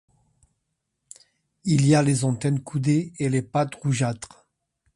Il 1.63 1.93
a 1.93 2.01
les 2.01 2.25
antennes 2.25 2.63
coudées 2.63 3.13
et 3.19 3.29
les 3.29 3.43
pattes 3.43 3.75
rougeâtres. 3.75 4.47